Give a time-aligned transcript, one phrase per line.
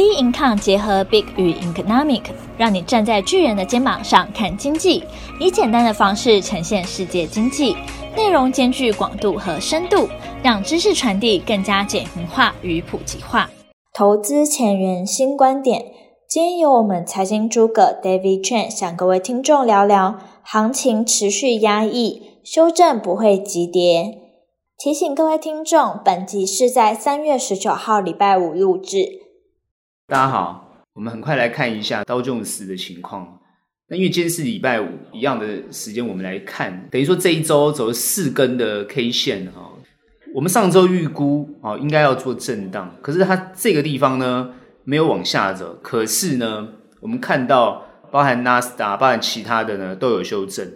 [0.00, 2.22] Bincom 结合 Big 与 Economic，
[2.56, 5.04] 让你站在巨人的肩膀上看经济，
[5.38, 7.76] 以简单的方式呈现世界经济，
[8.16, 10.08] 内容兼具广度和深度，
[10.42, 13.50] 让知识传递更加简明化与普及化。
[13.92, 15.84] 投资前沿新观点，
[16.26, 24.18] 今天由我们财经诸葛 David Chen 向各位听众聊聊，行情持续压抑，修正不会急跌。
[24.78, 29.19] 提醒各位听众，本集是在三月十九号礼拜五录制。
[30.10, 33.38] 大家好，我们很快来看一下道琼斯的情况。
[33.88, 39.70] 那因为今天是礼拜五，一样的时间，我们来看，等于说这一周走了四根的 K 线哈。
[40.34, 46.66] 我们上周预估啊，应该要做震荡，可是它这个地方呢没有往下走，可是呢，
[47.00, 50.68] 我们看到包含纳斯达，包含其他的呢都有修正，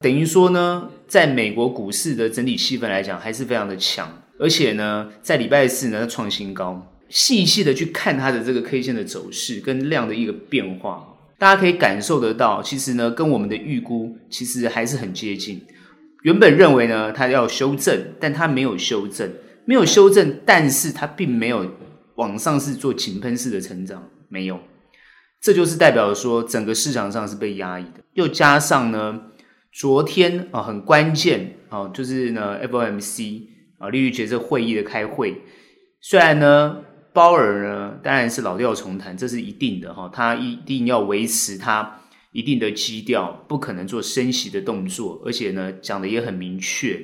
[0.00, 6.84] 等于说呢，在美国股市的整体气氛来讲，还是非常的强，而且呢，在礼拜四呢创新高。
[7.10, 11.04] 细细的去看它的这个 K 线的走势跟量的一个变化，
[11.38, 15.60] 大家可以感受得到，其实呢，跟我们的预估其实还是很接近。
[16.22, 19.28] 原本认为呢，它要修正，但它没有修正，
[19.64, 21.66] 没有修正，但是它并没有
[22.14, 24.60] 往上是做井喷式的成长，没有。
[25.40, 28.04] 这就是代表说，整个市场上是被压抑的。
[28.12, 29.20] 又加上呢，
[29.72, 33.42] 昨天啊，很关键啊，就是呢，FOMC
[33.78, 35.40] 啊，利率决策会议的开会，
[36.00, 36.84] 虽然呢。
[37.12, 40.08] 鲍尔呢，当然是老调重弹，这是一定的哈。
[40.12, 42.00] 他一定要维持他
[42.32, 47.00] 一定的基调，不可能做升息的动作，而且呢，讲的也很明确。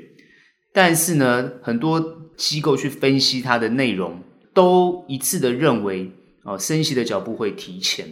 [0.72, 4.22] 但是呢，很多机构去分析它的内容，
[4.54, 6.12] 都一致的认为，
[6.44, 8.06] 哦，升息的脚步会提前，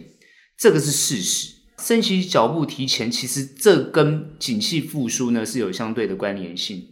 [0.57, 1.53] 这个是事实。
[1.77, 6.85] 升息脚步提前，其实这跟景气复苏呢是有相对的关联性。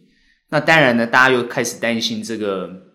[0.49, 2.92] 那当然呢，大家又开始担心这个。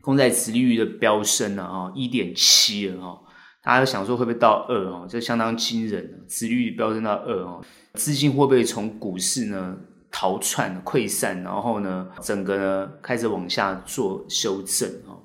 [0.00, 3.20] 公债殖利率的飙升了啊，一点七了哈，
[3.62, 5.06] 大家都想说会不会到二哦？
[5.08, 7.60] 这相当惊人，殖利率飙升到二哦，
[7.94, 9.76] 资金会不会从股市呢
[10.10, 15.20] 逃窜溃散，然后呢整个呢开始往下做修正啊？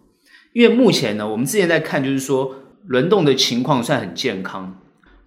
[0.54, 2.56] 因为目前呢，我们之前在看就是说
[2.86, 4.78] 轮动的情况算很健康，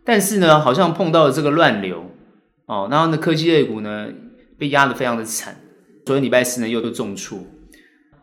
[0.05, 2.05] 但是呢好像碰到了这个乱流
[2.67, 4.09] 哦，然后呢科技类股呢
[4.59, 5.57] 被压得非常的惨，
[6.05, 7.39] 昨天礼拜四呢又都重挫。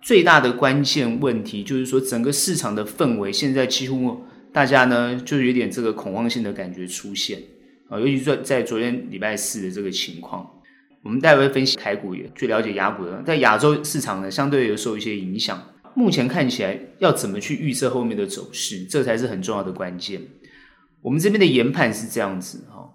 [0.05, 4.23] 最大的关键问题就是说，整个市场的氛围现在几乎
[4.53, 7.41] 大家呢，就有点这个恐慌性的感觉出现
[7.89, 10.47] 啊，尤其是在昨天礼拜四的这个情况。
[11.01, 15.59] 我们待会分析台股也最了解亚股的，在亚洲市场呢，相对有受一些影响。
[15.95, 20.21] 目前看起来要怎么去预测后面的走势，这才是很重要的关键。
[21.01, 22.93] 我们这边的研判是这样子哈，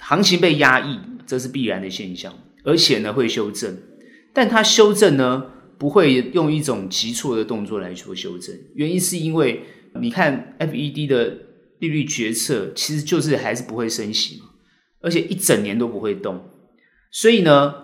[0.00, 3.76] 行情被压抑，这是必然的现象，而且呢会修正，
[4.32, 9.62] 但它修正呢，不会用一种急促的动作来做修正，原因是因为
[10.00, 11.36] 你看 FED 的
[11.80, 14.46] 利率决策其实就是还是不会升息嘛，
[15.02, 16.42] 而且一整年都不会动，
[17.10, 17.74] 所以呢，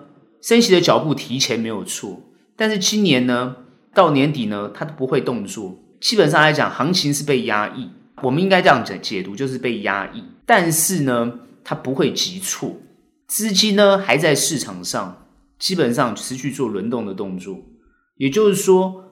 [0.41, 2.23] 升息的脚步提前没有错，
[2.57, 3.57] 但是今年呢
[3.95, 7.91] 到年底呢它都不会动作，基本上来讲行情是被压抑，
[8.23, 12.81] 我们应该这样讲解读就是被压抑，但是呢它不会急促，
[13.27, 15.27] 资金呢还在市场上，
[15.59, 17.59] 基本上持续做轮动的动作。
[18.23, 19.11] 也就是说，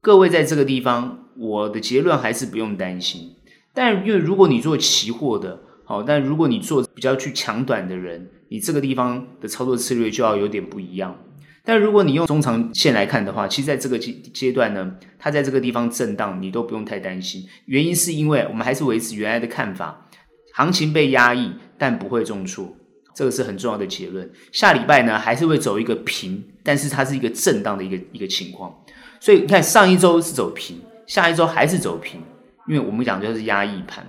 [0.00, 3.34] 各位在这个地方，我的结论还是不用担心。
[3.74, 11.18] 但因为如果你做期货的，好，但如果你做比较去抢短的人，你这个地方的操作策略就要有点不一样。
[11.64, 17.42] 但如果你用中长线来看的话，其实在这个阶阶段呢，它在这个地方震荡，你都不用太担心。
[17.64, 20.06] 原因是因为我们还是维持原来的看法，
[20.54, 22.76] 行情被压抑，但不会重挫。
[23.12, 24.30] 这个是很重要的结论。
[24.52, 28.76] 下礼拜呢，还是会走一个平，但是它是一个震荡的一个一个情况。
[29.20, 32.20] 所以你看，上一周是走平，下一周还是走平，
[32.68, 34.04] 因为我们讲就是压抑盘。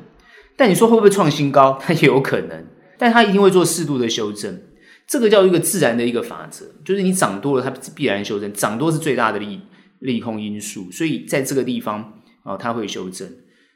[0.56, 1.78] 但你说会不会创新高？
[1.82, 2.66] 它也有可能，
[2.98, 4.60] 但它一定会做适度的修正。
[5.06, 8.52] 这个叫一个自然的一个法则，就是你涨多了，它必然修正。
[8.52, 9.62] 涨多是最大的利
[10.00, 12.00] 利空因素，所以在这个地方
[12.44, 13.30] 啊、哦，它会修正。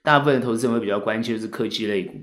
[0.04, 2.16] 大部分投资人会比较关心就是科技类股。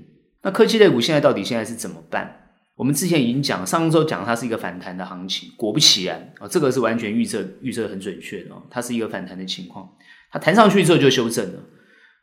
[0.43, 2.38] 那科技类股现在到底现在是怎么办？
[2.79, 9.89] 我们之前已经讲，上周讲它是一个反弹的行情，果不其然啊、哦，这个是完全预测预测很准确的哦，它是一个反弹的情况，
[10.31, 11.59] 它弹上去之后就修正了。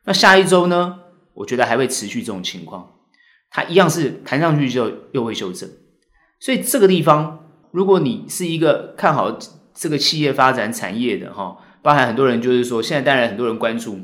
[0.07, 1.01] 那下一周呢？
[1.35, 2.91] 我觉得还会持续这种情况，
[3.51, 5.69] 它一样是弹上去之后又会修正。
[6.41, 9.39] 所以这个地方，如果你是一个看好
[9.75, 13.99] 这个企业发展产业的哈、包含很多人就是说，现在当然很多人关注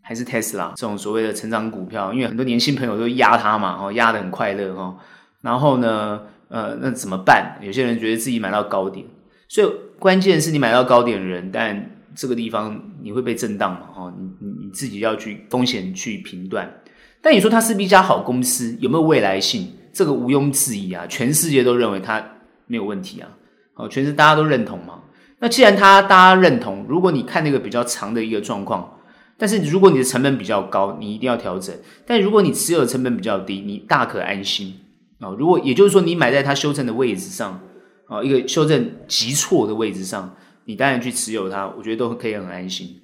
[0.00, 4.96] 还是 Tesla 这种所谓的成长股票，因为很多年轻朋友都压它嘛，哈，压得很快乐哈。
[5.42, 7.58] 然后呢，呃，那怎么办？
[7.60, 9.04] 有些人觉得自己买到高点，
[9.48, 9.68] 所以
[9.98, 13.88] 关键是你买到高点的人，但这个地方你会被震荡嘛？
[13.94, 16.72] 哦，你你你自己要去风险去评断。
[17.20, 19.68] 但你说它是一家好公司，有没有未来性？
[19.92, 22.24] 这个毋庸置疑啊，全世界都认为它
[22.66, 23.28] 没有问题啊。
[23.74, 25.00] 哦，全是大家都认同嘛。
[25.38, 28.98] 那既然它大家认同，如果你看那个比较长的一个状况，
[29.36, 31.74] 但是如果你的成本比较高，你一定要调整。
[32.06, 34.74] 但如果你持有的成本比较低，你大可安心
[35.22, 35.34] 啊。
[35.38, 37.58] 如果也就是说你买在它修正的位置上
[38.06, 40.36] 啊，一个修正急挫的位置上，
[40.66, 43.00] 你当然去持有它，我觉得都可以很安心。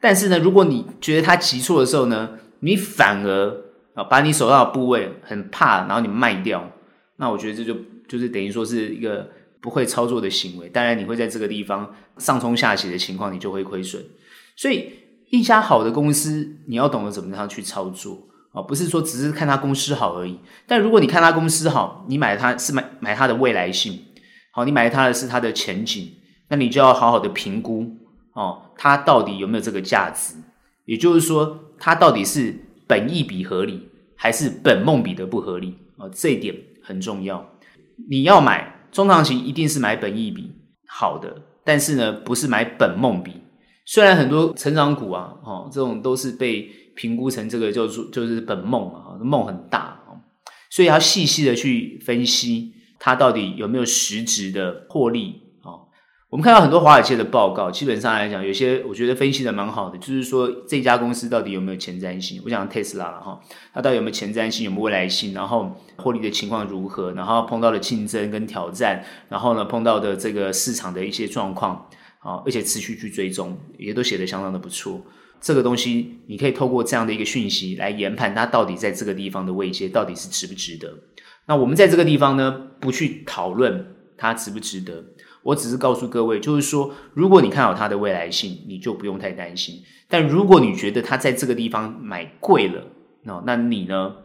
[0.00, 2.30] 但是呢，如果你觉得它急挫的时候呢，
[2.60, 3.64] 你反而
[3.94, 6.70] 啊，把你手上的部位很怕，然后你卖掉，
[7.16, 7.74] 那我觉得这就
[8.06, 9.28] 就是等于说是一个
[9.60, 10.68] 不会操作的行为。
[10.68, 14.04] 当然，你会在这个地方上冲下洗的情况，你就会亏损。
[14.54, 14.90] 所以，
[15.30, 20.38] 一家好的公司，你要懂得怎么样去操作啊，不是说只是看它公司好而已。
[20.66, 24.00] 但如果你看它公司好，你买它是买买它的未来性，
[24.50, 26.10] 好，你买它的是它的前景，
[26.48, 27.86] 那你就要好好的评估
[28.32, 30.34] 哦，它到底有没有这个价值。
[30.86, 32.56] 也就是说，它到底是
[32.86, 36.08] 本益比合理，还是本梦比的不合理啊？
[36.10, 37.46] 这一点很重要。
[38.08, 40.50] 你要买中长期，一定是买本益比
[40.88, 43.42] 好的，但是呢，不是买本梦比。
[43.84, 50.18] 虽然很多成长股啊，哦，这种都是被评估成这个叫做就是本梦啊，梦很大啊，
[50.70, 55.86] 所以要细细的去分析它到底有没有实质的获利啊。
[56.28, 62.42] 我们看到很多华尔街的报告，基本上来讲，有些我觉得分析的蛮好的，就是说这家公司到底有没有前瞻性。
[62.44, 63.38] 我讲特斯拉了哈，
[63.72, 71.88] 它到底有没有前瞻性，有没有未来性，然后获利的情况如何，然后碰到的竞争跟挑战，然后呢碰到的这个市场的一些状况
[72.18, 75.00] 啊，而且持续去追踪，也都写得相当的不错。
[75.40, 80.92] 这个东西你可以透过这样的一个讯息来研判它到底在这个地方的位阶到底是值不值得。
[81.46, 85.04] 那我们在这个地方呢，不去讨论它值不值得。
[85.42, 89.80] 我只是告诉各位，就是说，如果你看好它的未来性，你就不用太担心。
[90.08, 92.82] 但如果你觉得它在这个地方买贵了，
[93.22, 94.16] 那那你呢，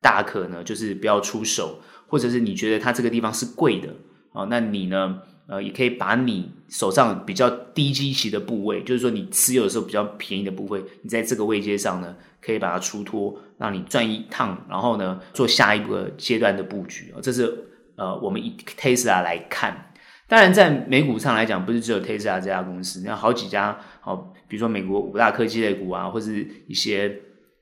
[0.00, 1.78] 大可呢就是不要出手，
[2.08, 3.94] 或者是你觉得它这个地方是贵的
[4.32, 17.18] 啊，那你呢，呃，也可以把你手上比较低基期的部位，就是说你持有的时候比较便宜的部位，你在这个位阶上呢，可以把它出脱，让你赚一趟，然后呢，做下一个阶段的布局啊。
[17.22, 17.64] 这是
[17.96, 19.86] 呃，我们以 Tesla 来看。
[20.26, 27.18] 当然，在美股上来讲，不是只有 Tesla 这家公司，那好几家，好，比如说美国五大科技类股啊，或是一些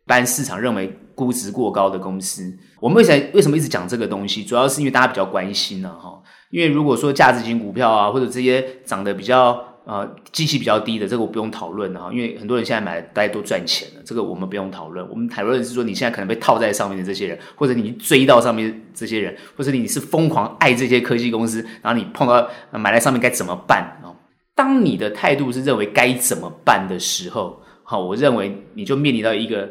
[0.07, 2.57] 般市场认为估值过高的公司。
[2.81, 4.45] 我们为什么为什么一直讲这个东西？
[4.45, 6.23] 主要是因为大家比较关心呢，哈。
[6.51, 9.63] 因为如果说价值型股票啊，或者这些涨得比较。
[9.87, 15.09] 呃，机器比较低的这个我不用讨论哈，因为很多人现在买大家都赚钱了，这个我们不用讨论。
[15.09, 24.11] 我们讨论的是说，你现在可能被套在上面的这些人，或者你追到上面这些人，或者你是疯狂爱这些科技公司，然后你碰到买在上面该怎么办啊？
[24.57, 29.71] 当你的态度是认为该怎么办的时候，好，我认为你就面临到一个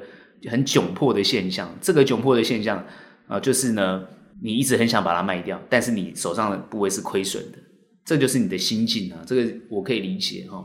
[0.49, 1.73] 很窘迫的现象。
[1.81, 2.83] 这个窘迫的现象
[3.27, 4.03] 啊，就是呢，
[4.41, 7.57] 你一直很想把它卖掉，但是你手上的部位是亏损的。
[8.03, 10.63] 这就是你的心境啊，这个我可以理解哈。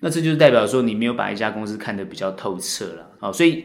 [0.00, 3.32] 那这就是代表说你没有把一家公司看得比较透彻了啊。
[3.32, 3.64] 所以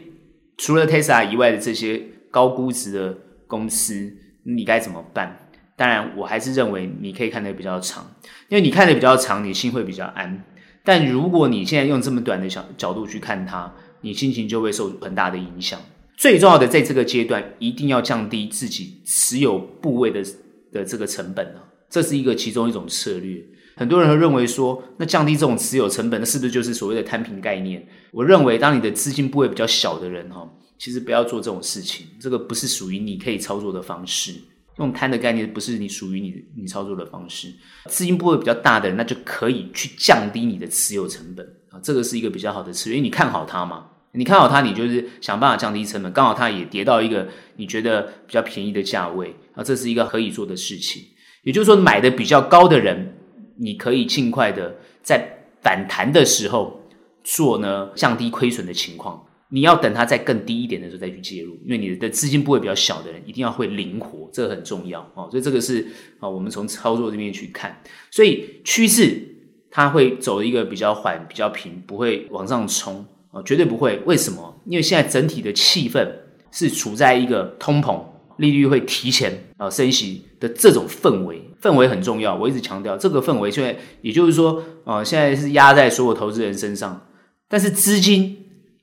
[0.56, 4.12] 除了 Tesla 以外的这些高估值的公司，
[4.42, 5.48] 你该怎么办？
[5.76, 8.04] 当然，我还是认为你可以看得比较长，
[8.48, 10.44] 因为你看得比较长，你心会比较安。
[10.84, 13.72] 但如果你现在用这么短的小角度去看它，
[14.04, 15.80] 你心情就会受很大的影响。
[16.16, 20.22] 最重要的，在这个阶段，一定要降低自己持有部位的
[20.70, 21.64] 的这个成本啊。
[21.90, 23.44] 这是一个其中一种策略，
[23.76, 27.86] 很多人会认为说，那降低这种持有成本，那是不是就是所谓的摊平概念？
[28.12, 34.34] 我认为，当你的资金部位比较小的人哈，其实不要做这种事情，这个不是属于你可以操作的方式。
[34.78, 37.52] 用摊的概念不是你属于你你操作的方式。
[37.86, 51.02] 资金部位比较大的人，那就可以去降低你的持有成本啊，这个是一个比较好的策略，因为你看好它嘛，你看好它，你就是想办法降低成本，刚好它也跌到一个你觉得比较便宜的价位啊，这是一个可以做的事情。
[51.42, 53.16] 也就是说，买的比较高的人，
[53.58, 56.80] 你可以尽快的在反弹的时候
[57.22, 59.22] 做呢，降低亏损的情况。
[59.50, 65.28] 你要等它再更低一点的时候再去介入，因为你的资金部位比较小的人，一定要会灵活，这很重要哦。
[65.30, 65.86] 所以这个是
[66.18, 67.80] 啊，我们从操作这边去看，
[68.10, 69.22] 所以趋势
[69.70, 74.00] 它会走一个比较缓、比较平，不会往上冲啊，绝对不会。
[74.06, 74.60] 为什么？
[74.66, 76.08] 因为现在整体的气氛
[76.50, 78.00] 是处在一个通膨。
[78.38, 82.34] 利率会提前啊升息的这种氛围，氛围很重要。
[82.34, 87.00] 我一直强调这个氛围，现在也就是说啊，现在是压在所有投资人身上，
[87.46, 88.36] 但是资金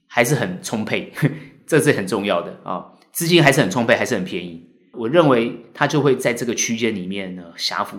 [0.07, 1.11] 还是很充沛，
[1.67, 4.65] 这是很重要的啊，资金还是很充沛，还是很便宜。
[4.93, 7.97] 我认为它就会在这个区间里面呢，狭幅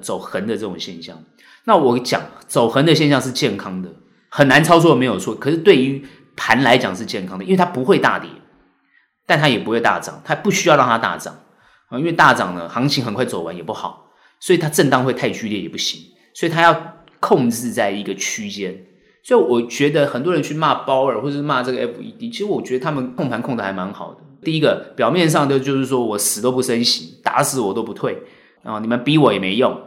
[0.00, 1.20] 走横的这种现象。
[1.64, 3.92] 那我讲走横的现象是健康的，
[4.36, 5.32] 很难操作没有错。
[5.32, 8.28] 可是对于盘来讲是健康的，因为它不会大跌，
[9.26, 11.32] 但它也不会大涨，它不需要让它大涨
[11.88, 14.10] 啊，因为大涨呢，行情很快走完也不好，
[14.40, 16.00] 所以它震荡会太剧烈也不行，
[16.34, 18.76] 所以它要控制在一个区间。
[19.22, 24.20] 所以我觉得很多人去骂鲍尔或者是骂这个 FED，其实我觉得他们控盘控的还蛮好的。
[24.42, 28.18] 第一个表面上的就是说我死都不升息，打死我都不退
[28.64, 29.80] 啊，你们逼我也没用。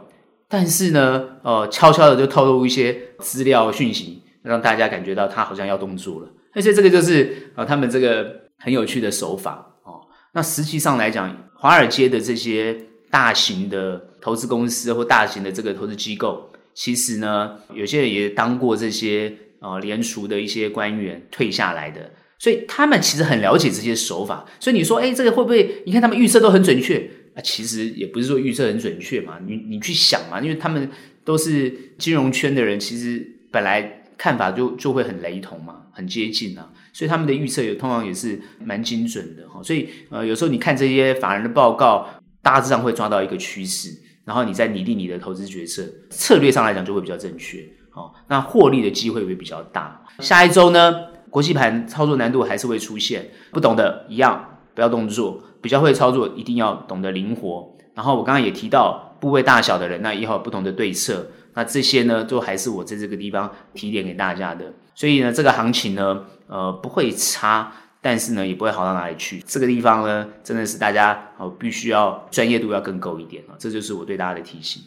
[0.48, 6.28] 但是呢，呃，悄悄的就透露一些资料讯息，让大家感觉到他好像要动作了。
[6.54, 10.00] 而且这个就是呃他们这个很有趣的手法哦。
[10.32, 12.76] 那实际上来讲，华尔街的这些
[13.10, 24.46] 大型的投资公司或大型的这个投资机构，其实呢，有些人也当过这些呃联储的一些官员退下来的，所以他们其实很了解这些手法。
[24.58, 25.82] 所以你说，诶，这个会不会？
[25.84, 26.98] 你看他们预测都很准确
[27.34, 27.38] 啊。
[27.42, 30.90] 其实也不是说预测很准确嘛，你你去想嘛，因为他们
[31.24, 39.62] 都是金融圈的人，其实本来看法就就会很雷同嘛，很接近啊，所以他们的预测也通常也是蛮精准的哈。
[39.62, 42.06] 所以呃，有时候你看这些法人的报告，
[42.42, 50.04] 大致上会抓到一个趋势，然后你再拟定你的投资决策，策略上来讲就会比较正确，好，那获利的机会会比较大。
[50.18, 50.92] 下一周呢，
[51.30, 55.42] 国际盘操作难度还是会出现，不懂的一样不要动作。
[55.60, 57.76] 比较会操作，一定要懂得灵活。
[57.92, 61.26] 然后我刚刚也提到部位大小的人，那也好不同的对策。
[61.54, 64.72] 那这些呢，都还是我在这个地方提点给大家的。
[64.94, 69.40] 所以呢，这个行情呢，呃，不会差，但是呢，也不会好到哪里去。
[69.46, 73.56] 这个地方呢，真的是大家哦，必须要专业度要更够一点啊。
[73.58, 74.82] 这就是我对大家的提醒。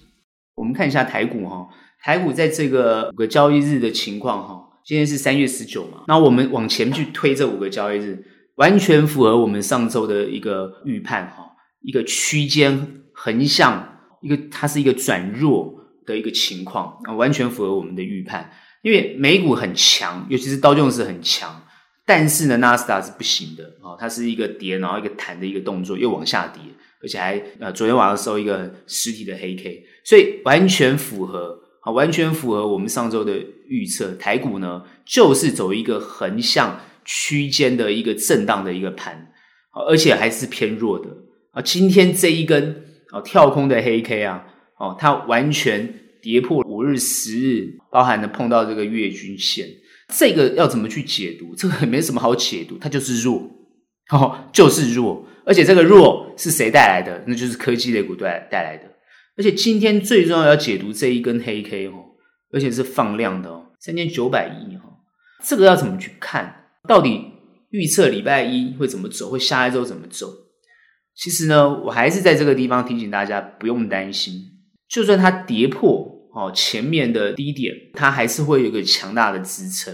[0.56, 1.68] 我们看一下台股哈，
[2.04, 8.26] 台股在这个五个交易日的情况哈，今天是三月十九嘛，那我们往前去推这五个交易日。
[8.56, 13.91] 完全符合我们上周的一个预判哈，一个区间横向，
[14.22, 15.74] 一个它是一个转弱
[16.06, 18.52] 的一个情况啊，完全符合我们的预判。
[18.82, 21.64] 因为美股很强，尤其是道琼斯很强，
[22.06, 26.62] 但是呢，纳斯达是不行的啊，它是一个跌，然后一个弹的一个动作，又往下跌，
[27.02, 33.38] 而且还呃昨天晚上收一个实体的黑 K，所以完全符合啊，完全符合我们上周的
[33.68, 34.16] 预测。
[34.16, 36.80] 台股呢，就是走一个横向。
[37.04, 39.34] 区间的一个震荡的一个盘，
[39.72, 41.10] 而且还是偏弱的
[41.52, 41.60] 啊。
[41.60, 44.46] 今天这一根哦跳空的黑 K 啊，
[44.78, 49.68] 哦，它完全跌破五日、十日，包含了碰到这个月均线，
[50.10, 51.56] 这个要怎么去解读？
[51.56, 53.50] 这个没什么好解读，它就是弱，
[54.12, 55.26] 哦，就是弱。
[55.44, 57.24] 而且这个弱是谁带来的？
[57.28, 58.84] 那就是科技类股带带来的。
[59.36, 61.94] 而且今天最重要要解读这一根黑 K 哦，
[62.52, 64.84] 而且是放量的哦，三千九百亿哈，
[65.44, 66.66] 这个要怎么去看？
[66.88, 67.26] 到底
[67.72, 70.28] 预测礼拜一会怎么走，会下一周怎么走？
[71.22, 74.42] 其实呢，我还是在这个地方提醒大家，不用担心。
[74.90, 79.94] 就算它跌破哦前面的低点，它还是会有一个强大的支撑。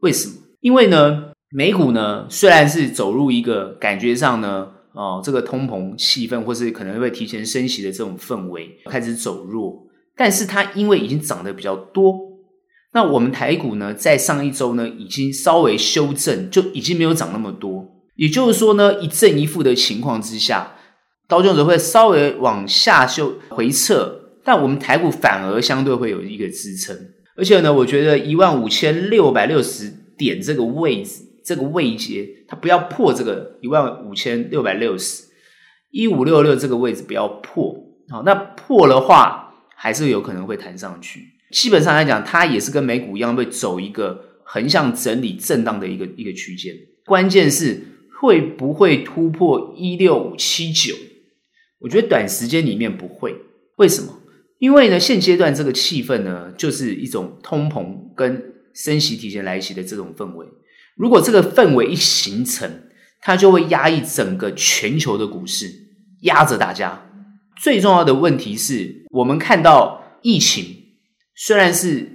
[0.00, 0.34] 为什么？
[0.60, 12.14] 因为呢，美股呢虽然是走入一个感觉上呢，哦这个通膨气氛，或是可能会提前升息的这种氛围开始走弱，但是它因为已经涨得比较多。
[12.92, 17.91] 那我们台股呢，在上一周呢，已经稍微修正，就已经没有涨那么多。
[18.14, 20.74] 也就是说呢，一正一负的情况之下，
[21.26, 26.96] 刀琼斯会稍微往下修回撤，但我们台股反而相对会有一个支撑。
[27.36, 35.24] 而且呢，我觉得一万五千六百六十点这个位置，这个位阶，它不要破这个一万五千六百六十，
[35.90, 37.74] 一五六六这个位置不要破。
[38.10, 41.22] 好，那破的话，还是有可能会弹上去。
[41.50, 46.74] 基本上来讲，它也是跟美股一样，会走一个横向整理、震荡的一个一个区间。
[47.06, 47.80] 关键是
[48.22, 50.94] 会不会突破一六五七九？
[51.80, 53.34] 我觉得短时间里面不会。
[53.78, 54.16] 为什么？
[54.60, 60.46] 因为呢，现阶段这个气氛呢，就是一种通膨跟升息提前来袭的这种氛围。
[60.96, 62.70] 如果这个氛围一形成，
[63.20, 65.66] 它就会压抑整个全球的股市，
[66.20, 67.10] 压着大家。
[67.60, 70.64] 最重要的问题是我们看到疫情。
[71.34, 72.08] 虽然是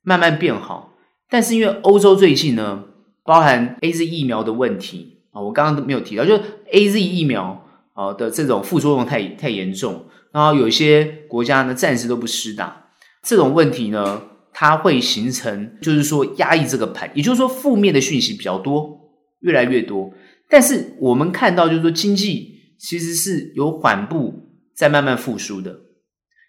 [0.00, 0.94] 慢慢变好，
[1.28, 2.84] 但是因为欧洲最近呢，
[3.24, 12.88] 包含 AZ 疫苗的问题啊，我刚刚都没有提到，就是 AZ 疫苗啊的这种副作用太太严重，然后有一些国家呢暂时都不施打，
[13.22, 14.22] 这种问题呢，
[14.52, 20.12] 它会形成就是说压抑这个盘，也就是说负面的讯息比较多，越来越多。
[20.48, 25.80] 但是我们看到就是说经济其实是有缓步在慢慢复苏的，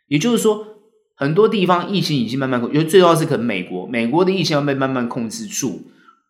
[0.08, 0.68] 也就是说。
[1.14, 5.80] 很多地方疫情已经慢慢控，因为最重要是可能美国，美国的疫情要被慢慢控制住，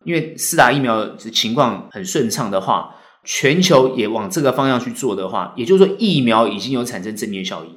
[0.04, 2.94] 因为四打疫苗的情况很顺畅的话，
[3.24, 7.70] 全球也往这个方向去做的话，也就是说疫苗已经有产生正面效应，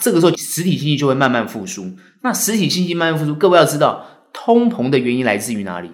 [0.00, 1.84] 这个时候实体经济就会慢慢复苏。
[2.22, 5.90] 那实体经济慢慢复苏，各位要知道，通膨的原因来自于哪里？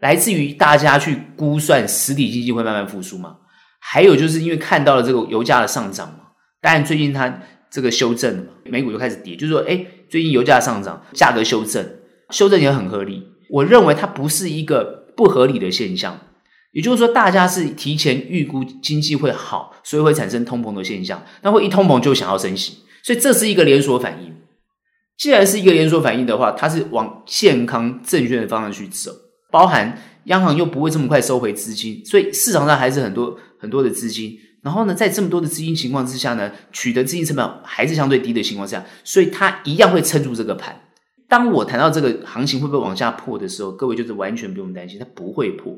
[0.00, 3.36] 来自于大家去估算实体经济会慢慢复苏嘛？
[3.80, 6.20] 还有就是因为看到了这个油价的上涨嘛？
[6.60, 11.84] 当然最近它这个修正，美股就开始跌，就是说，哎，最近油价上涨，价格修正，
[12.30, 13.26] 修正也很合理。
[13.50, 16.20] 我认为它不是一个不合理的现象。
[16.70, 21.20] 也就是说，大家是提前预估经济会好，所以会产生通膨的现象。
[21.42, 24.32] 那会一通膨就想要升息，所以这是一个连锁反应。
[25.16, 29.10] 既然是一个连锁反应的话，它是往健康证券的方向去走，
[29.50, 34.38] 包含央行又不会这么快收回资金，所以市场上还是很多很多的资金。
[34.62, 40.78] 然后呢，在这么多的资金情况之下呢，取得资金成本还是相对低的情况下，所以它一样会撑住这个盘。
[41.28, 45.76] 当我谈到这个行情会不会往下破的时候，各位就是完全不用担心，它不会破。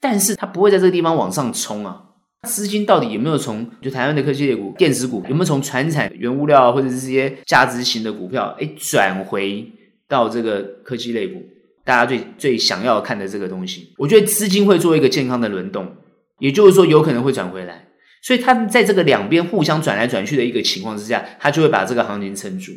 [0.00, 2.02] 但是它不会在这个地方往上冲啊！
[2.42, 9.64] 资金到底有没有从就台湾的科技类股、电子股有没有从传产、原物料或者是这些价值型的股票，哎，转回
[10.08, 11.40] 到这个科技类股？
[11.84, 15.96] 大家最最想要看的这个东西，我觉得资金会做一个健康的轮动，
[16.40, 17.88] 也就是说有可能会转回来。
[18.22, 22.72] 所以它在这个两边互相转来转去的一个情况之下，它就会把这个行情撑住。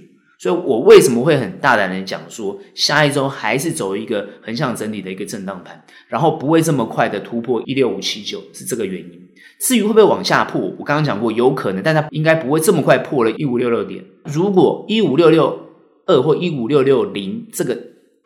[0.46, 9.28] 所以我为什么会很大胆的讲说，下一周还是走一个横向整理的一个震荡盘，然后不会这么快的突破一六五七九，是这个原因。
[9.60, 14.06] 至于会不会往下破，我刚刚讲过有可能，但它应该不会这么快破了一五六六点。
[14.26, 15.68] 如果一五六六
[16.06, 17.76] 二或一五六六零这个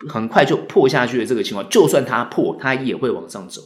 [0.10, 3.62] 很快就破下去的这个情况，就算它破，它也会往上走，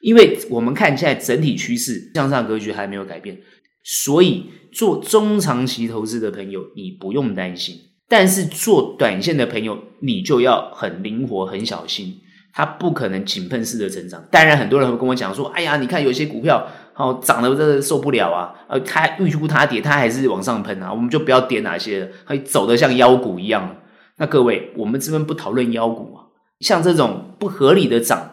[0.00, 3.38] 因为我们看现在整体趋势向上格局还没有改变，
[3.84, 7.76] 所以做中长期投资的朋友，你不用担心。
[8.08, 12.18] 但是做短线的朋友，你就要很灵活、很小心，
[12.54, 14.24] 它不可能井喷式的成长。
[14.30, 23.76] 当然，很多人会跟我讲说：“哎呀，你看有些股票哦涨得真的受不了啊，呃，它预估它跌，它还是往上喷啊，我们就不要点哪些了，会走得像妖股一样。”
[24.16, 26.24] 那各位，我们这边不讨论妖股啊，
[26.60, 28.30] 像这种不合理的涨，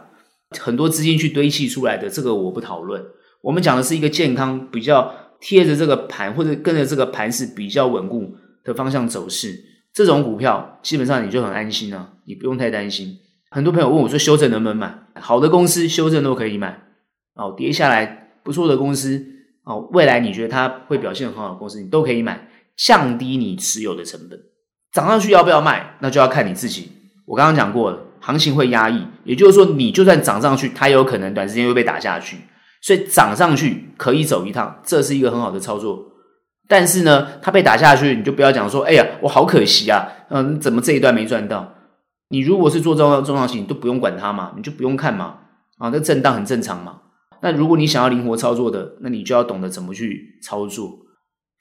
[0.60, 3.04] 很多资金去堆砌出来的，这个我不讨论。
[3.42, 9.56] 我们讲的是一个健康、比较贴着这个盘，或者跟着这个盘势比较稳固的方向走势，
[9.96, 13.18] 这种股票基本上你就很安心啊，你不用太担心。
[13.50, 14.94] 很多朋友问我说，修正能不能买？
[15.22, 16.82] 好的公司修正都可以买
[17.36, 19.26] 哦，跌下来不错的公司
[19.64, 24.38] 哦，未来你觉得它会表现很好的公司，你都可以买，降低你持有的成本。
[24.92, 25.96] 涨上去要不要卖？
[26.02, 26.92] 那就要看你自己。
[27.26, 32.36] 我刚刚讲过了，行情会压抑，也就是说，你就算涨上去，它有可能短时间会被打下去，
[32.82, 36.12] 所以涨上去可以走一趟，这是一个很好的操作。
[36.68, 41.74] 但是呢，它被打下去，你就不要讲说，哎呀，我好可惜啊，嗯，怎么这一段没赚到？
[42.30, 45.38] 你如果是做中中长期，你都不用管它嘛，你就不用看嘛，
[45.78, 47.02] 啊，这震荡很正常嘛。
[47.42, 50.92] 那如果你想要灵活操作的，那你就要懂得怎么去操作，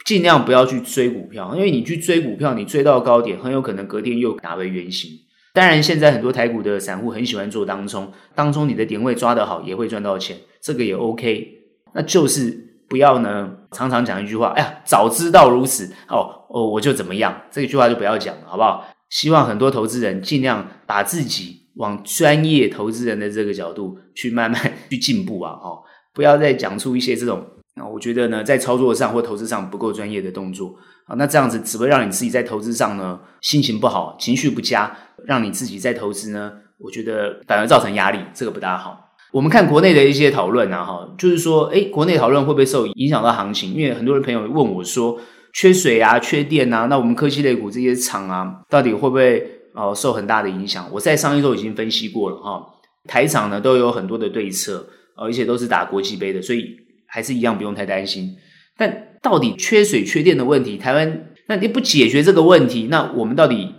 [0.06, 5.10] 尽量不要去追股票，因为你去追股票，你追到高点，很有可能隔天又打回原形。
[5.52, 11.46] 当然，现在很多台股的散户很喜欢做当冲，当冲你的点位抓得好，也会赚到钱，这个也 OK，
[11.92, 12.73] 那就是。
[12.88, 18.84] 不要呢，常常讲一句话，哎呀，早知道如此，哦哦，我就怎么样，这句话就不要讲了，好不好？
[19.10, 25.78] 希望很多投资人尽量把自己往专业投资人的这个角度去慢慢去进步啊，哦，
[26.12, 27.44] 不要再讲出一些这种，
[27.76, 30.74] 那我觉得呢，在操作上或投资上不够专业的动作
[31.06, 34.94] 啊，那这样子只会让你自己在投资上呢心情不好，情绪不佳，
[35.26, 39.03] 让你自己在投资呢，我觉得反而造成压力，这个不大好。
[39.34, 43.74] 我们看国内的一些讨论啊，哈，就是说，诶，国内讨论会不会受影响到行情？
[43.74, 45.18] 因为很多人朋友问我说，
[45.52, 49.44] 缺水啊，缺电啊，那我们科技类股这些厂啊，到底会不会
[49.74, 50.88] 哦受很大的影响？
[50.92, 52.64] 我在上一周已经分析过了哈，
[53.08, 56.64] 台厂呢都有很多的对策，而且都是打国际杯的，所以
[57.08, 58.36] 还是一样不用太担心。
[58.78, 63.74] 但到底缺水缺电的问题，台湾那你不解决这个问题，那我们到底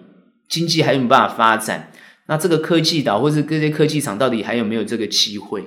[0.49, 1.93] 经济还有没有办法发展？
[2.27, 5.63] 那这个科技岛或是这些科技厂到底还有没有这个机会？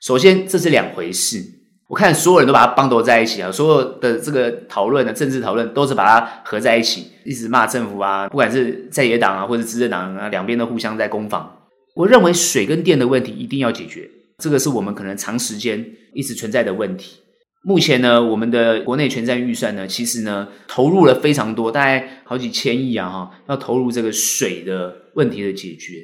[0.00, 1.44] 首先，这是两回事。
[1.88, 11.52] 我看所有人都把它绑斗在一起啊，所有的这个讨论的政治讨论都是把它合在一起，一直骂政府啊，不管是在野党啊或者执政党啊，两边都互相在攻防。
[11.96, 17.16] 我认为水跟电的问题一定要解决，这个是我们可能长时间一直存在的问题。
[17.62, 25.96] 目前呢，我们的国内全站预算呢，其实呢投入了非常多，大概好几千亿啊，哈，要投入这个水的问题的解决。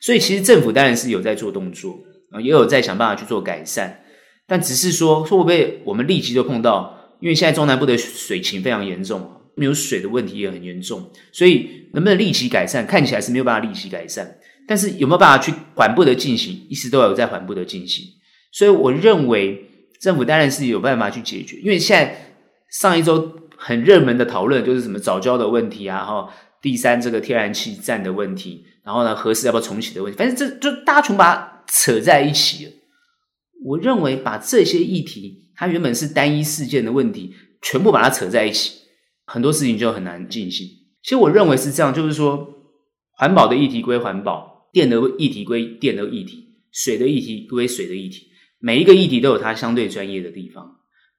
[0.00, 1.96] 所以其实政府当然是有在做动作
[2.32, 4.02] 啊，也有在想办法去做改善，
[4.48, 6.92] 但只是说会不会我们立即就碰到？
[7.20, 12.84] 因为现在中南部的水情非常严重，没有水的问题也很严重，所以能不能立即改善？
[12.84, 16.66] 看起来是没有办法立即改善，但是有没有办法去缓步的进行？
[16.68, 18.04] 一直都有在缓步的进行。
[18.50, 19.65] 所以我认为。
[20.06, 22.36] 政府当然是有办法去解决，因为现在
[22.70, 26.30] 上一周很热门的讨论就是什么早教的问题啊，然后
[26.62, 32.72] 第三这个天然气站的问题，然后呢核四要不要重启的问题，反正这就大家全把它扯在一起了。
[33.64, 38.82] 我认为把这些议题，它原本是单一事件的问题，全部把它扯在一起，
[39.26, 40.68] 很多事情就很难进行。
[41.02, 42.46] 其实我认为是这样，就是说，
[43.16, 50.76] 环保的议题归环保，电的议题归电的议题，水的议题归水的议题，每一个议题都有它相对专业的地方。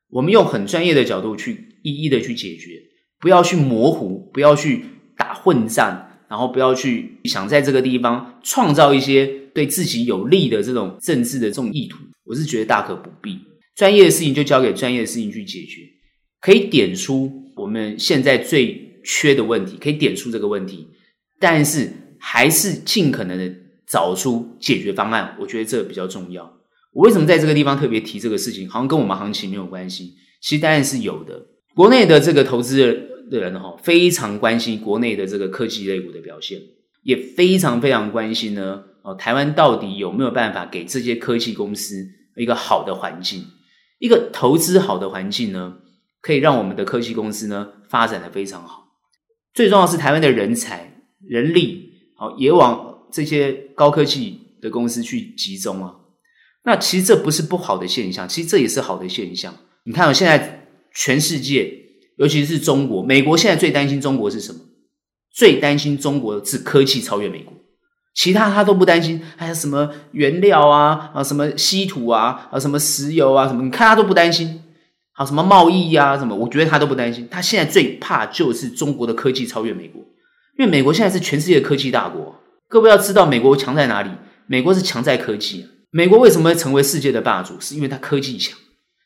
[0.09, 2.81] 我们用很专业的角度去一一的去解决，
[3.19, 4.85] 不要去模糊，不要去
[5.17, 11.97] 打混战，然后不要去想在这个地方创造一些对自己有利的这种政治的这种意图。
[12.23, 13.37] 我是觉得大可不必，
[13.75, 15.81] 专业的事情就交给专业的事情去解决，
[16.41, 20.87] 可以点出我们现在最缺的问题，可以点出这个问题，
[21.39, 23.53] 但是还是尽可能的
[23.87, 25.35] 找出解决方案。
[25.39, 26.56] 我觉得这比较重要。
[26.97, 28.67] 我为什么在这个地方特别提这个事情？
[28.67, 31.45] 好像跟我们行情没有关系，其实当然是有的。
[31.75, 32.77] 国内的这个投资
[33.29, 36.59] 的人哈，非常关心国内的这个科技类股的表现，
[37.03, 38.83] 也非常非常关心呢。
[39.03, 42.03] 哦，台湾到底有没有办法给这些科技公司
[42.35, 43.45] 一个好的环境，
[43.99, 45.77] 一个投资好的环境呢？
[46.19, 48.87] 可以让我们的科技公司呢发展得非常好。
[49.53, 55.93] 最重要是台湾的人才、人力，好也往这些高科技的公司去集中啊。
[56.67, 59.55] 那其实这不是不好的现象，其实这也是好的现象。
[59.85, 61.71] 你看，现在全世界，
[62.17, 64.59] 尤其是中国、美国，现在最担心中国是什么？
[65.33, 67.53] 最担心中国是科技超越美国。
[68.13, 74.61] 其他他都不担心，还有什么原料啊啊，什么稀土啊啊，什么石油啊什么，你看他都不担心。
[75.13, 77.25] 好，什么贸易呀什么，我觉得他都不担心。
[77.31, 80.01] 他现在最怕就是中国的科技超越美国，
[80.59, 82.35] 因为美国现在是全世界的科技大国。
[82.67, 84.09] 各位要知道，美国强在哪里？
[84.47, 85.65] 美国是强在科技。
[85.91, 87.59] 美国为什么会成为世界的霸主？
[87.59, 88.57] 是因为它科技强，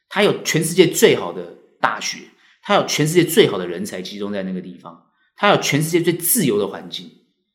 [0.10, 2.20] 它有全世界最好的大学，
[2.64, 5.04] 它有全世界最好的人才集中在那个地方，
[5.36, 7.10] 它有全世界最自由的环境。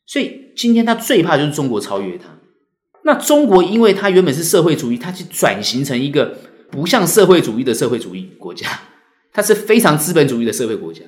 [0.06, 2.38] 所以今天他最怕就是中国超越他。
[3.02, 6.38] 那中国因为它原本是社会主义，它去转型成一个
[6.70, 8.68] 不像社会主义的社会主义国家，
[9.32, 11.02] 它是非常资本主义的社会国家，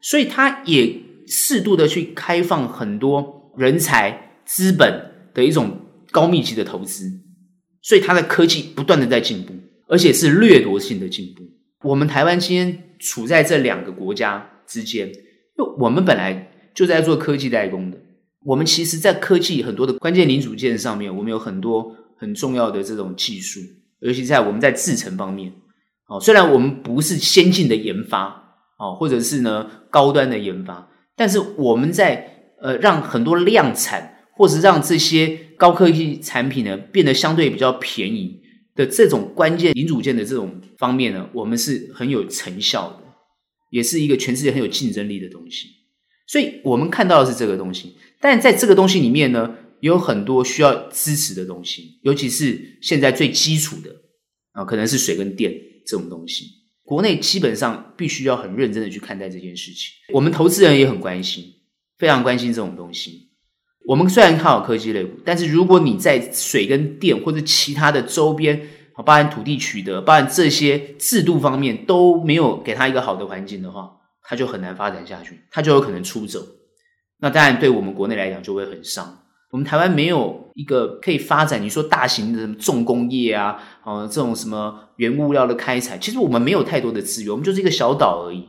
[0.00, 7.12] 所以它也适度的去开放很多人才、资本的一种高密集的投资，
[7.86, 9.54] 所以它的科技不断的在进步，
[9.86, 11.44] 而且是掠夺性的进步。
[11.88, 15.08] 我们台湾今天处在这两个国家之间，
[15.56, 17.96] 就我们本来就在做科技代工的。
[18.44, 23.60] 我们其实，在科技很多的关键零组件上面，我们有很多很重要的这种技术，
[24.00, 25.52] 尤其在我们在制程方面，
[26.08, 28.26] 哦，虽然我们不是先进的研发，
[28.80, 38.40] 哦，或者是呢高端的研发，但是我们在呃让很多量产，或是让这些高科技产品呢变得相对比较便宜
[38.74, 43.02] 的这种关键零组件的这种方面呢，我们是很有成效的，
[43.70, 45.68] 也是一个全世界很有竞争力的东西。
[46.26, 53.90] 所以我们看到的是这个东西，但在这个东西里面呢，有很多需要支持的东西，尤其是现在最基础的
[54.52, 55.54] 啊，可能是水跟电
[55.86, 56.46] 这种东西。
[56.82, 59.90] 国内基本上必须要很认真的去看待这件事情。
[60.12, 61.44] 我们投资人也很关心，
[61.96, 63.25] 非常关心这种东西。
[63.86, 68.60] 我们虽然看好科技类股，但是如果你在水跟电或者其他的周边，
[69.04, 73.92] 包含土地取得，包含这些制度方面都没有给他一个好的环境的话。
[74.28, 76.40] 他就很难发展下去，他就有可能出走。
[77.20, 79.18] 那当然，对我们国内来讲就会很伤。
[79.52, 88.48] 我们台湾没有一个可以发展，你说大型的什么重工业啊，哦，这种什么原物料的开采，其实我们没有太多的资源，我们就是一个小岛而已。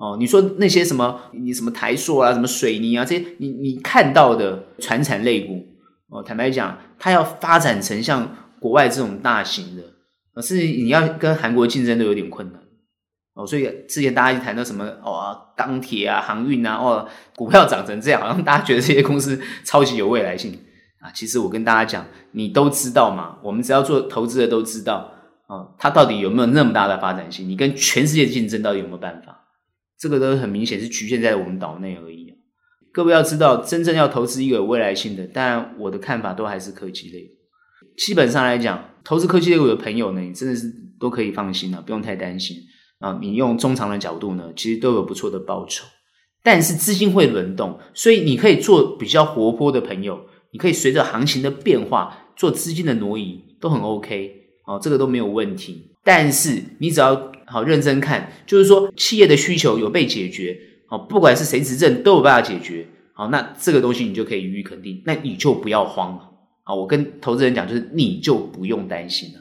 [0.00, 5.62] 哦，你说那些什么，你什么台塑啊，什么水泥啊，这些你你看到的传产类股，
[6.08, 9.82] 哦，坦白讲，它要发展成像国外这种大型的，
[10.42, 12.62] 甚至你要跟韩国竞争都有点困难。
[13.34, 20.58] 哦，所以之前大家一谈到什么哦，钢铁啊、航运啊，哦，股票涨成这样，好像大家觉得这些公司超级有未来性
[21.00, 21.12] 啊。
[21.12, 25.12] 其实我跟大家讲，你都知道嘛，我们只要做投资的都知道，
[25.46, 27.46] 哦，它到底有没有那么大的发展性？
[27.46, 29.36] 你跟全世界竞争到底有没有办法？
[30.00, 32.34] 这个都很明显是局限在我们岛内而已。
[32.92, 37.30] 各位要知道，真正要投资一个有未来性的，当然我的看法都还是科技类。
[37.96, 42.56] 基本上来讲，投资科技类股的朋友呢，你真的是都可以放心了，不用太担心。
[42.98, 45.84] 啊，你用中长的角度呢，其实都有不错的报酬，
[46.42, 54.39] 但是资金会轮动，所以你可以做比较活泼的朋友，你可以随着行情的变化做资金的挪移，都很 OK，
[54.70, 55.90] 哦，这个都没有问题。
[56.04, 60.56] 但是你只要好认真看，就是说企业的需求有被解决，
[60.88, 66.30] 哦，不管是谁执政都有办法解决，好，那这个东西你就可以予以肯定，那你就不要慌了
[66.62, 66.72] 啊！
[66.72, 69.40] 我跟投资人讲，就是你就不用担心了。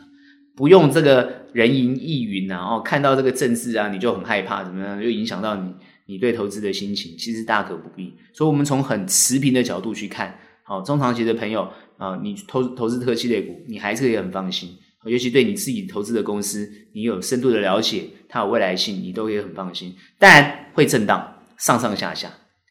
[0.56, 5.72] 不用这个人云亦云啊，哦，看到这个政治啊，你就很害怕，怎么样，又影响到你
[6.08, 8.14] 你对投资的心情，其实大可不必。
[8.34, 14.72] 所以，我们从很持平的角度去看，好，中长期的朋友啊，你投投资特系类股，你还是可以很放心。
[15.06, 19.96] 尤其对你自己投资的公司，你有深度的了解，它有未来性，你都可以很放心。
[20.18, 22.30] 当然会震荡，上上下下，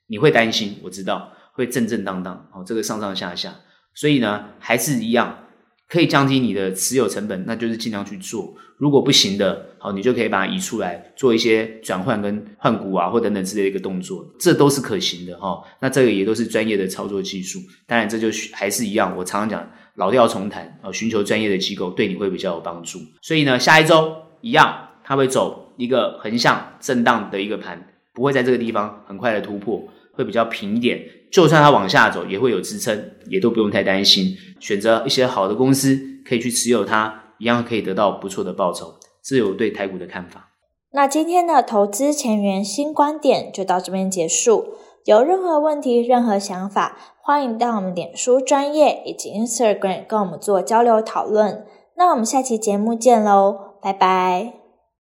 [0.09, 3.55] 你会担心，我知道会震震荡荡，哦，这个上上下下，
[3.95, 5.39] 所以呢，还是一样
[5.89, 8.55] 可以降低你的持有成本，那就是尽量去做。
[8.77, 15.61] 如果不行的，好，你就可以把它移出来，做一些转换跟换股啊，或等等之类的一个动作，这都是可行的哈。
[15.81, 17.59] 那这个也都是专业的操作技术。
[17.87, 19.67] 当然，这就还是一样，我常常讲。
[19.99, 23.01] 老调重弹啊，寻求专业的机构对你会比较有帮助。
[23.21, 27.85] 所以呢，下一周一样，它会走一个横向震荡的一个盘，
[28.15, 29.83] 不会在这个地方很快的突破，
[30.13, 31.01] 会比较平一点。
[31.33, 34.37] 就算它往下走，也会有支撑，也都不用太担心。
[34.61, 38.95] 选择一些好的公司，可以去持有它，一样可以得到不错的报酬。
[39.25, 40.45] 这是我对台股的看法。
[40.93, 44.75] 那今天的投资前沿新观点就到这边结束。
[45.09, 51.65] 有任何问题、任何想法，欢迎到我们脸书专业以及 Instagram 跟我们做交流讨论。
[51.97, 54.58] 那我们下期节目见喽，拜拜。